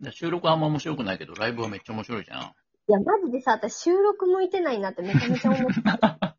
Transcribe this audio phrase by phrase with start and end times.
[0.00, 2.42] で収録はあんま面白くないけど、ライブはめっちゃ面白いじゃん。
[2.88, 5.98] いや、マジでさ、私収録向いてないなってめちゃめちゃ思ってた。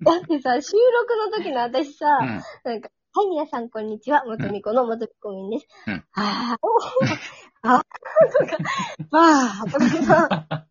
[0.00, 2.28] だってさ、収録の時の私さ、うん。
[2.64, 4.24] なんか、はい、皆さん、こんにちは。
[4.24, 5.66] 元美子の元美子みんです。
[5.86, 7.18] うんあー、おー
[7.62, 7.82] あー、
[8.38, 8.58] とか、
[9.10, 10.66] ばー、とかさ、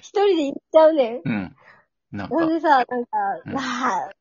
[0.00, 1.22] 一人で言っちゃうねん。
[1.24, 1.56] うん。
[2.12, 2.96] なんかほん、でさ、なんか、
[3.44, 4.14] うんあー、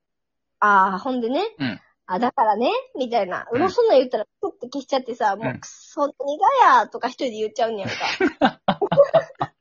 [0.59, 3.47] あー、ほんでね、うんあ、だからね、みたいな。
[3.51, 7.95] うろそんなん言ったら、プッて消しちゃってさ、もうくそ、何がやーとか一人で言っちゃうんやんか。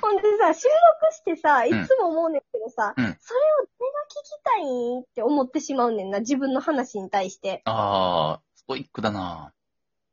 [0.00, 3.04] ほんでさ、収録してさ、いつも思うねんけどさ、うん。
[3.18, 7.62] それを誰が聞きたいんって思ってしまうねんな、自分の話に対して。
[7.64, 9.52] あー、ストイックだな。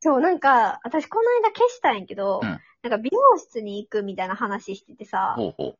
[0.00, 2.60] そう、なんか、私この間消したんやけど、うん。
[2.82, 5.76] なんか美容室に行くみたいな話しててさ、ほうほ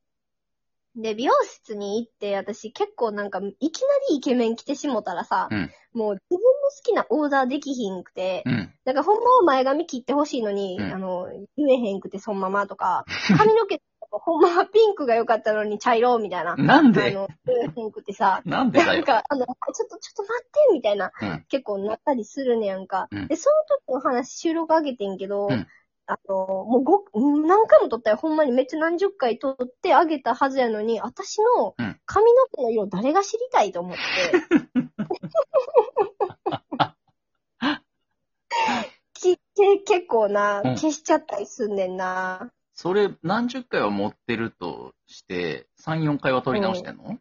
[0.96, 8.50] で、美容室に行って、私結構なんか、いきなりイケメン来てしもたらさ、うんもう自分の好きなオーダーできひんくて、う。
[8.50, 8.74] うん。
[8.84, 13.04] なんかほんまは前髪切ってほしいのに、うんあの、言えへんくてそのままとか、
[13.38, 16.56] 髪の毛とかほんまはピンクが良かったのに茶色みたいな。
[16.56, 17.10] なんで？
[17.10, 18.84] あの、言えへんくてさ、なんで。
[18.84, 19.52] なんか、あの、ちょ
[19.86, 23.06] っと、ちょっと待って、みたいな、うん結構なったりするねやんか。
[23.12, 23.56] うんで、その
[23.92, 25.66] 時の話収録上げてんけど、うん
[26.06, 28.16] あの、もうご、うん何回も撮ったよ。
[28.16, 34.00] ほんまにめっちゃ何十回撮ってあげたはずやのに、私のうん髪の毛の色誰が知りたいと思って。
[39.14, 42.50] きけ結構な、うん消しちゃったりすんねんな。
[42.74, 47.18] それ、何十回は持ってるとして、3、4回は取り直してんの、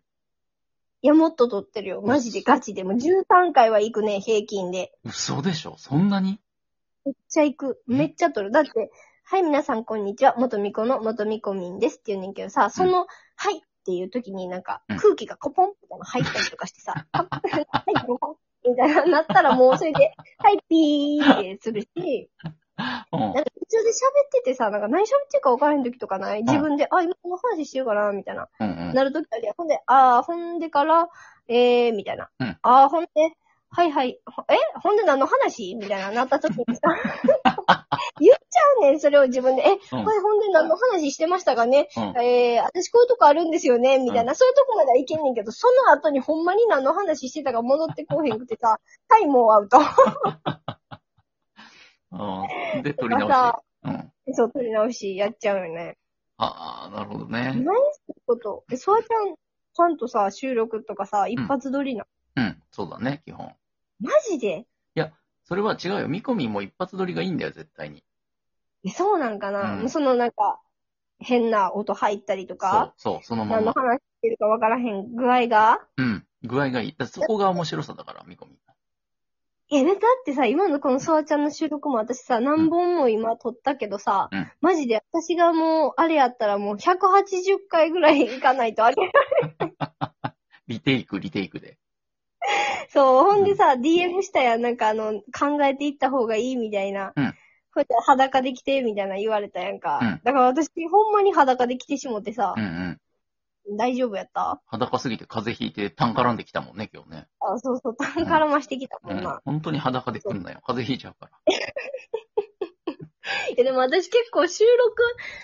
[1.04, 2.02] いや、もっと撮ってるよ。
[2.02, 2.84] マジでガチで。
[2.84, 4.92] もう13回は行くね、平均で。
[5.06, 5.76] 嘘でしょ？
[5.78, 6.40] そんなに？
[7.06, 7.82] めっちゃ行く。
[7.88, 8.52] めっちゃ撮る。
[8.52, 8.92] だって、
[9.26, 10.36] はい、皆さんこんにちは。
[10.38, 18.36] 元みこの元みこみんですって言うねんけどさ、その、はいっていう時になんかうん空気がコポンみたいなの入ったりとかしてさ、あ はい、コポン
[18.72, 23.94] みたいななったらもうそれで、 はい、ピーってするし、うんなんか途中で喋
[24.26, 26.44] っててさ、なんか何喋ってるか分からへん時とかない？
[26.44, 28.48] 自分で、あ、今この話してるかなみたいな。
[28.60, 28.94] うんうん。
[28.94, 31.10] なる時あるやんほんで、あー、ほんでから、
[31.48, 32.30] えー、みたいな。
[32.40, 33.10] うんあー、ほんで、
[33.76, 34.56] はいはい、ほえ？
[34.82, 35.74] ほんで何の話？
[35.76, 36.82] みたいななった時にさ、
[38.22, 39.64] 言っちゃうねん、それを自分で。
[39.64, 41.90] え、うんはい、ほんで何の話してましたかね？
[41.98, 43.98] うんえー、私こういうとこあるんですよね？
[43.98, 48.80] みたいな、うそういうとこまではいけんねんけど、その後にほんまに何の話してたか戻ってこうへんくてさ、
[49.10, 49.80] はい、もうアウト。
[52.14, 52.84] うん。
[52.84, 53.36] で、取り直し。
[53.86, 54.14] うん。
[54.36, 55.98] そう、取り直しやっちゃうよね。
[56.38, 57.72] ああ、なるほど何ね。
[57.94, 58.64] すること。
[58.72, 62.06] え、そわちゃん、ちゃんとさ、収録とかさ、一発撮りな。
[62.36, 62.62] うん。
[62.72, 63.54] そうだね、基本。
[64.02, 64.66] マジで？
[65.46, 66.08] それは違うよ。
[66.08, 68.02] 見込みも一発撮りがいいんだよ、絶対に。
[68.86, 70.62] えそうなんかな、うんそのなんか、
[71.20, 73.62] 変な音入ったりとそうか、、そう、そのまま。
[73.62, 75.82] 何の話してるかわからへん具合が？
[75.98, 76.26] うん。
[76.44, 76.96] 具合がいい。
[76.98, 78.58] だそこが面白さだから、見込み。
[79.72, 79.96] え、だっ
[80.26, 88.96] てさ、今のこのソワちゃんの収録も私さ、何本も今撮ったけどさ、うんマジで私がもう、あれやったらもう180回ぐらい行かないとあれ。
[90.70, 91.78] リテイク、リテイクで。
[92.90, 97.14] そう、ほんでさ、DM したやん、なんかあの、考えていった方がいいみたいな。
[97.16, 97.34] うん
[97.76, 99.98] こうやって裸で来て、みたいな言われたやんか。
[100.00, 103.00] うんだから私、ほんまに裸で来てしもってさうんう、ん。
[103.78, 104.62] 大丈夫やった？
[104.68, 107.26] 裸すぎて風邪ひいて、タン絡んできたもんね、今日ね。
[107.40, 109.42] あ、そうそう、絡ましてきたうんもんな。。
[109.44, 110.60] 本当に裸で来んなよ。
[110.68, 111.40] 風邪ひいちゃうから。
[113.56, 115.02] いや、でも私結構収録、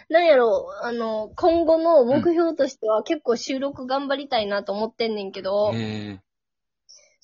[0.09, 6.19] なんやろう、あの、今後の目標としては結構収録頑張りたいなと思ってんねんけど、へえ。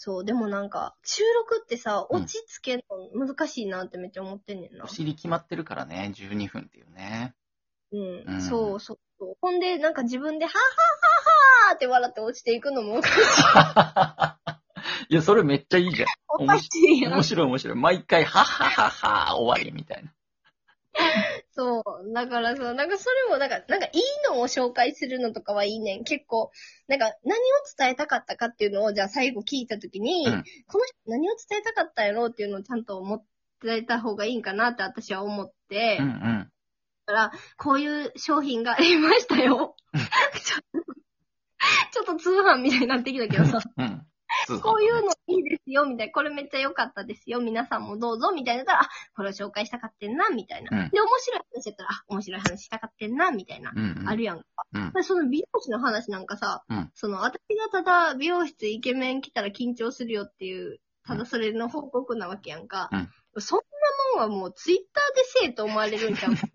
[0.05, 2.85] そう、でもなんか、収録ってさ、うん落ち着ける
[3.16, 4.88] の難しいなってめっちゃ思ってんねんなお。
[4.88, 7.33] 尻決まってるからね、12分っていうね。
[7.91, 9.38] うん、うんそうそうそう。
[9.41, 10.67] ほんで、なんか自分で、はっはっは
[11.71, 12.99] っはーって笑って落ちていくのも
[15.09, 16.07] いや、それめっちゃいいじゃん。
[16.39, 17.23] おかしいやん面。
[17.23, 17.75] 白い面白い。
[17.75, 20.13] 毎回、はっはっはっは、終わりみたいな。
[21.51, 22.13] そう。
[22.13, 26.03] だからそう、なんかそれも、なんか、なんかいいのを紹介するのとかはいいねん。
[26.03, 26.51] 結構、
[26.88, 27.41] なんか何を
[27.78, 33.25] 伝えたかったかっていうのを、じゃあ最後聞いたときに、うんこの人何を伝えたかったやろうっていうのをちゃんと思っ
[33.61, 36.52] てた方がいいんかなって私は思って、うんうん。
[37.05, 39.75] だから、こういう商品がありましたよ。
[39.93, 40.96] ちょっと
[41.91, 44.05] ちょっと通販みたいになってきたけどさ、うん。
[44.61, 46.14] こういうのいいですよ、みたいな。
[46.14, 47.40] これめっちゃ良かったですよ。
[47.40, 48.66] 皆さんもどうぞ、みたいな。
[48.66, 50.78] たら、あ、これを紹介したかってんな、みたいな。
[50.78, 53.72] うんで、面白い話やったら、あ、面白い話したかってんな、みたいな。
[53.76, 54.09] うんうん。
[54.09, 54.46] あるやんか。
[54.73, 54.91] うん。
[54.93, 62.90] でその美容師の話なんかさ、うんその、私がただ美容室イケメン来たら緊張するよっていう、ただそれの報告なわけやんか。
[63.37, 63.59] そん
[64.17, 66.34] なもんはもうツイッターでせえと思われるんちゃう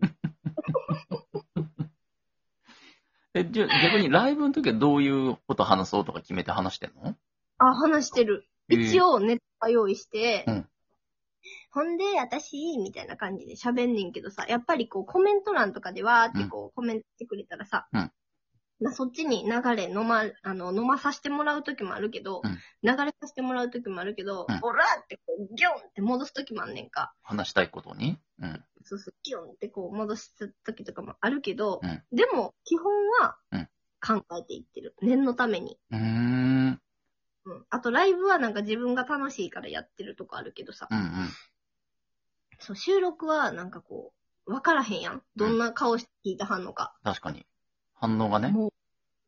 [3.33, 7.15] え、じゃあ逆にライブの時はどういうこと話そうとか決めて話してんの？
[7.65, 8.47] あ、話してる。
[8.69, 10.67] えー一応ネタ用意して、うん
[11.71, 18.11] ほんで、私、みたいな感じで喋んねんけどさ、やっぱりこうコメント欄とかでわーってこうコメントしてくれたらさ、うん
[18.81, 22.51] まあそっちに流れ飲ま、あの、飲まさせてもらう時もあるけど、うん
[22.83, 27.13] 流れさせてもらう時もあるけど、うんオラーってこう、ギョンって戻す時もあんねんか。
[27.23, 28.17] 話したいことに？
[28.39, 28.63] うん。
[28.83, 30.35] そうそう、ギョンってこう戻す
[30.65, 32.91] 時とかもあるけど、うんでも、基本
[33.21, 33.69] はうん
[34.05, 34.95] 考えていってる。
[35.01, 35.79] 念のために。
[35.91, 36.81] うーん。
[37.45, 37.65] うん。
[37.69, 41.05] あと、ライブはなんか自分が楽しいからやってるとこあるけどさ、うんうん。
[42.59, 44.13] そう、収録はなんかこ
[44.45, 45.23] う、わからへんやん。
[45.35, 46.95] どんな顔して聞いてはんのか。
[47.03, 47.45] 確かに。
[47.93, 48.49] 反応がね。
[48.49, 48.71] もう、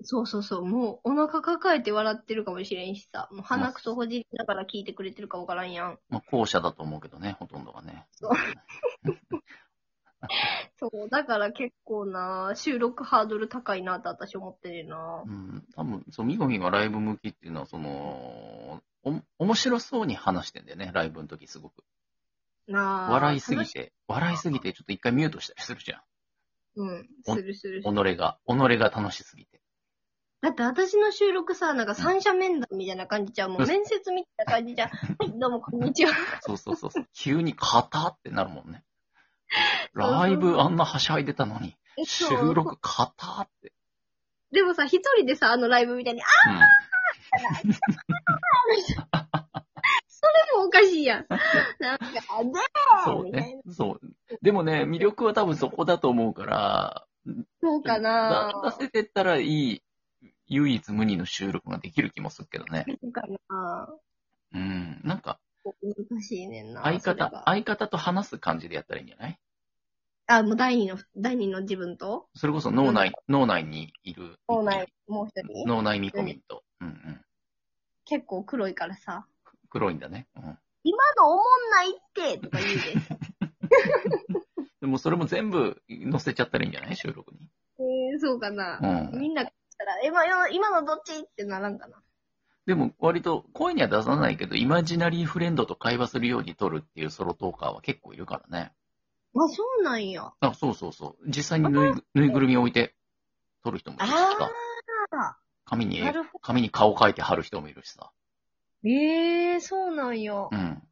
[0.04, 6.00] そうそうそう、もうお腹抱えて笑ってるかもしれんしさ、もう鼻くそほじりながら聞いてくれてるかわからんやん。
[6.10, 8.06] まあ、後者だと思うけどね、ほとんどがね。
[8.12, 8.31] そう
[10.77, 15.29] そう、だから結構な、収録ハードル高いなって私思ってるなう。
[15.29, 15.65] ん。
[15.75, 21.83] 多分、そう、みごみがライブ向きっていうのは、その、お、面白そうに話してんだよね、ライブの時すごく。
[22.67, 23.11] なあ。
[23.11, 23.65] 笑いすぎ。
[23.65, 26.01] て、笑いすぎて、ちょっと一回ミュートしたりするじゃん。
[26.75, 27.83] うん、おするする。
[27.83, 27.85] 己
[28.15, 29.61] が、己が楽しすぎて。
[30.43, 33.51] だって私の収録さ、なんか三者面談みたいな感じじゃん。
[33.51, 34.89] もう面接みたいな感じじゃん。
[34.89, 34.95] は
[35.25, 36.11] い、どうもこんにちは。
[36.41, 37.07] そうそうそうそう。
[37.13, 38.83] 急に型ってなるもんね。
[39.94, 43.71] ライブあんなはしゃいでたのに、収録型って。
[44.51, 47.73] でもさ、一人でさ、あのライブみたいに、あうん。
[50.07, 51.25] それもおかしいやん。
[51.79, 52.21] なんか、で
[53.05, 53.61] そうね。
[53.71, 54.00] そう。
[54.41, 57.05] でもね、魅力は多分そこだと思うから、
[57.61, 59.83] そうかなだ出せてったらいい、
[60.47, 62.85] 唯一無二の収録ができる気もするけどね。
[63.01, 63.89] そうかな
[64.53, 65.01] うん。
[65.03, 65.39] なんか、
[65.81, 66.83] 難しいねんな。
[66.83, 69.39] 相方、相方と話す感じでやったらいいんじゃない
[70.27, 72.27] あ、もう第二の、第二の自分と？
[72.33, 74.37] それこそ脳内、脳内にいる。
[74.47, 76.63] 脳内、もう一人脳内見込みと。
[76.79, 77.21] うんうん。
[78.05, 79.25] 結構黒いからさ、
[79.69, 80.27] 黒いんだね。
[80.35, 80.57] うん。
[80.83, 84.39] 今のおもんないってとか言うで。
[84.81, 86.95] でもそれも全部載せちゃったらいいんじゃない？
[86.95, 87.39] 収録に。
[87.79, 88.79] えー、そうかな。
[89.11, 89.19] うん。
[89.19, 91.19] みんなしたら、今の、今のどっち？
[91.19, 92.01] ってならんかな。
[92.65, 98.73] でも割と声には出さないけど、イマジナリーフレンドと会話するように撮るっていうソロトーカーは結構いるからね。
[99.35, 100.31] あ、そうなんや。
[100.39, 101.27] あ、そうそうそう。
[101.27, 102.95] 実際にぬいぬいぐるみ置いて
[103.63, 104.18] 撮る人もいるしさ。
[105.12, 108.12] あ紙にあ、な、るほ紙に顔描いて貼る人もいるしさ。
[108.83, 108.89] ど。
[108.89, 110.47] えー、そうなんや。
[110.51, 110.83] うん。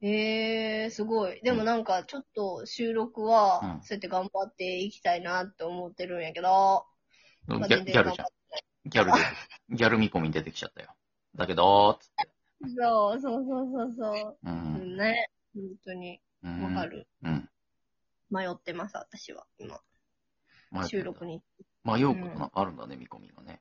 [0.00, 1.40] えー、すごい。
[1.42, 6.86] でもなんか、ちょっと収録は、うんそうやって頑張っていきたいなって思ってるんやけど、
[7.46, 8.26] まあギャギャルじゃん
[8.88, 9.18] ギャルで、
[9.70, 10.94] ギャル見込み出てきちゃったよ。
[11.34, 12.30] だけど、つって。
[12.76, 14.38] そう、そうそうそうそう。
[14.44, 14.48] う。
[14.48, 15.30] うんん、ね。
[15.54, 16.86] 本当に、うんわか。
[16.86, 17.06] る。
[17.22, 17.48] うん。
[18.30, 19.80] 迷ってます、私は、今。
[20.70, 21.42] 迷ってる収録に。
[21.84, 23.60] 迷うことなんかあるんだね、見込みがね。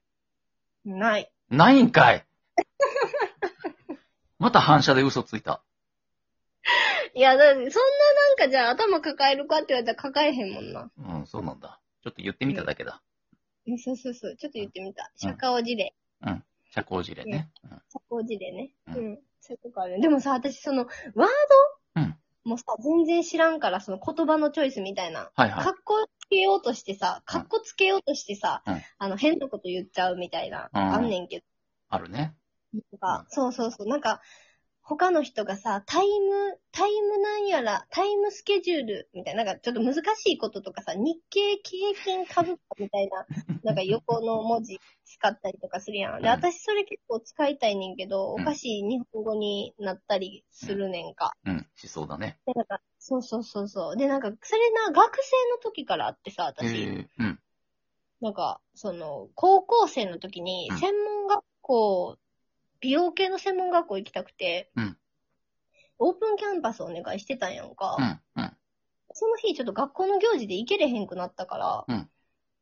[0.85, 1.31] ない。
[1.49, 2.25] ないんかい
[4.39, 5.63] また反射で嘘ついた。
[7.13, 10.91] いや、だって、そんななんかじゃあ頭抱えるかって言われたら抱えへんもんな。
[10.97, 11.79] うん、そうなんだ。
[12.03, 13.01] ちょっと言ってみただけだ。
[13.65, 14.35] えそうそうそう。
[14.35, 15.11] ちょっと言ってみた。
[15.15, 15.93] 社交辞令。
[16.69, 17.49] 社交辞令ね。
[17.63, 18.71] うん社交辞令ね。
[18.87, 19.19] ううんん。
[19.39, 19.99] そういうとこある。
[19.99, 21.27] でもさ、私その、ワードうん
[22.47, 25.31] もうさ、全然知らんから、その言葉のチョイスみたいな。
[25.35, 25.71] はいはいか。
[25.71, 31.45] っこつけようとしてさ、かっこつけようとしてさ、うんあの、変なこと言っちゃうみたいな、うんあんねんけど。
[31.89, 32.35] あるね。
[32.73, 33.87] なんか、そうそうそう。
[33.87, 34.21] なんか、
[34.89, 43.25] 他の人がさ、タイム、タイムなんやら、タイムスケジュールみたいな、なんかちょっと難しいこととかさ、日経経験株価みたいな、
[43.65, 46.21] なんか横の文字使ったりとかするやん。
[46.21, 51.33] で、うん私それ結構使いたいねんけど、うんおかしい日本語になったりするねんか。
[51.43, 52.39] うん、しそうだね。
[52.45, 53.97] で、なんか、そうそうそうそう。
[53.97, 56.75] で、なんか、それな、学生の時からあってさ、え私。
[56.75, 57.39] ー、うん。
[58.21, 62.17] なんか、その、高校生の時にうん、専門学校、
[62.81, 64.97] 美容系の専門学校行きたくて、うん。
[65.99, 67.97] オープンキャンパスお願いしてたんやんか。
[67.99, 68.01] う
[68.39, 68.51] ん、うん。
[69.13, 72.09] その日、ちょっと学校の行事で行けれへんくなったから、うん。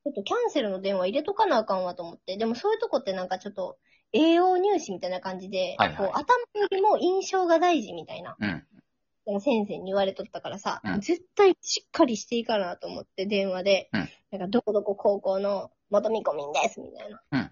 [0.05, 3.77] ちょっとキャンセルの電話入れとかなあかんわと思って、でもそういうとこってなんかちょっと、
[4.13, 5.97] 栄養入試みたいな感じで、はいはい。
[5.97, 6.21] こう、頭
[6.61, 9.41] よりも印象が大事みたいな、うん。
[9.41, 11.01] 先生に言われとったからさ、うん。
[11.01, 14.09] 絶対しっかりしていいかなと思って電話で、うん。
[14.31, 17.21] なんかどこどこ高校の元見込みんです、みたいな。
[17.31, 17.44] うん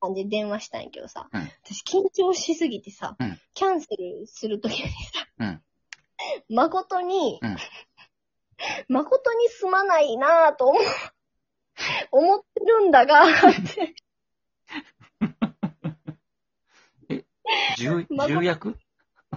[0.00, 1.40] 感じで電話したんやけどさ、うん。
[1.64, 3.40] 私緊張しすぎてさ、うん。
[3.54, 4.92] キャンセルするときにさ、
[5.38, 5.62] うん。
[6.48, 7.56] 誠に、うん。
[8.88, 10.82] 誠にすまないなぁと思う
[12.10, 13.30] 思ってるんだが、 っ
[13.76, 13.94] て
[17.78, 18.76] 重、ま重役？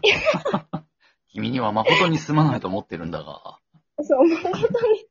[1.29, 3.59] 君には誠にすまないと思ってるんだが。
[4.01, 5.05] そう、誠に、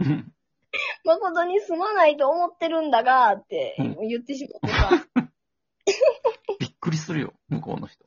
[0.00, 0.31] うん
[1.04, 5.06] 誠にすまないと思ってるんだが、ってうん言ってしまってさ、
[6.58, 8.04] びっくりするよ、向こうの人。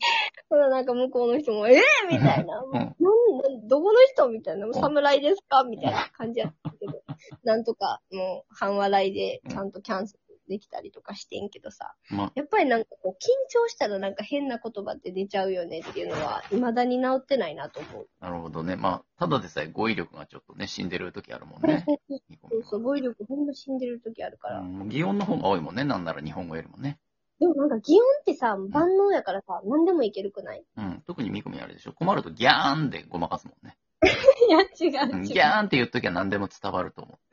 [0.49, 2.61] ほらなんか向こうの人も、えぇ、みたいな。
[2.61, 4.71] んなんなんどこの人みたいな。
[4.73, 7.01] 侍ですかみたいな感じやったけど。
[7.43, 11.95] なんとか、もう、半笑いで、ちゃんとキャンセルできたりとかしてんけどさ。
[12.09, 13.15] まあ、やっぱりなんかこう、緊
[13.49, 18.07] 張したらなんか変な言葉って出ちゃうよねっていうのは、未だに治ってないなと思う。
[18.19, 18.75] なるほどね。
[18.75, 21.85] まあ、ただでさえ語彙力がちょっとね、死んでる時あるもんね。
[22.49, 24.59] そうそう、語彙力ほんと死んでる時あるから。
[24.59, 25.83] うん擬音の方が多いもんね。
[25.83, 26.99] なんなら日本語よりもね。
[27.39, 30.63] でもなんか、擬音ってさ、万能やからさ、何でもいけるくない？
[30.77, 31.03] うん。
[31.05, 31.91] 特にミコミあれでしょ。
[31.93, 33.77] 困るとギャーンでごまかすもんね。
[34.47, 34.65] いや、違
[35.05, 35.15] う違う。
[35.15, 37.24] うんギャーンって言っときゃ何でも伝わると思って。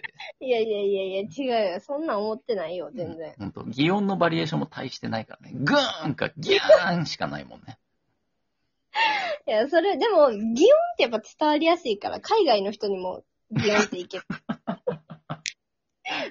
[0.42, 1.28] いやいやいやいや、違
[1.70, 1.80] うよ。
[1.80, 3.32] そんなん思ってないよ、全然。
[3.38, 5.54] ほんと、擬音のバリエーションも大してないからね。
[5.54, 7.78] グーンかギャーンしかないもんね。
[9.46, 10.48] いや、それ、でも、擬音っ
[10.96, 13.22] てやっぱ伝わりやすいから、海外の人にも
[13.52, 14.24] 擬音っていける。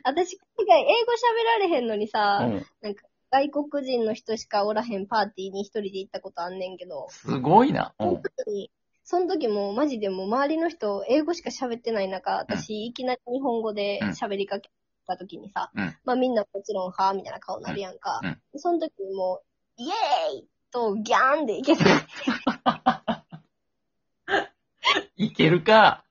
[0.03, 0.95] 私、海外、英語喋
[1.45, 2.65] られへんのにうさ、ん。
[3.31, 7.95] 外国人の人しかおらへんパーティーに一人で行ったことあんねんけど、すごいな。
[7.97, 8.21] うん。
[8.21, 8.69] 時に、
[9.11, 14.69] その時もマジでもう周りの人、英語しか喋ってない中、私、いきなり日本語で喋りかけ
[15.05, 18.21] た時にさ、うんまあみんなもちろん、はぁみたいな顔になるやんか。
[18.23, 19.41] うんうんその時にも
[19.77, 21.83] う、イエーイとギャーンでいけた。
[25.17, 26.05] いけるか。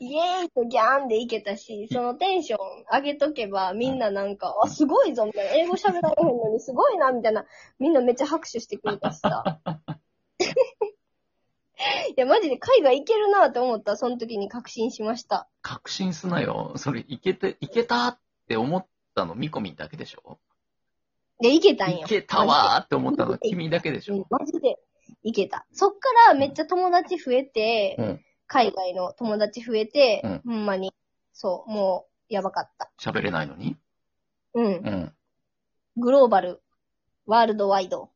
[0.00, 2.58] イエーイとギャーンでいけたし、そのテンション
[2.92, 5.52] 上げとけば、みんななんか、あ、すごいぞ、みたいな。
[5.54, 7.44] 英語喋られへんのにすごいな、みたいな。
[7.78, 9.60] みんなめっちゃ拍手してくれたしさ。
[12.08, 13.96] いや、マジで海外行けるなって思った。
[13.96, 15.48] その時に確信しました。
[15.62, 16.72] 確信すなよ。
[16.76, 18.18] それ、いけて、いけたっ
[18.48, 20.38] て思ったのミコミだけでしょ？
[21.40, 21.98] で、行けたんよ。
[22.00, 24.78] いけたわーって思ったの君だけでしうんょ、マジで
[25.22, 25.66] 行けた。
[25.72, 28.20] そっからめっちゃ友達増えて、うん。
[28.46, 30.92] 海外の友達増えて、うんほんまに、
[31.32, 32.90] そう、もう、やばかった。
[33.00, 33.76] 喋れないのに？
[34.54, 34.64] うん。
[34.66, 35.12] うん。
[35.96, 36.60] グローバル、
[37.26, 38.10] ワールドワイド。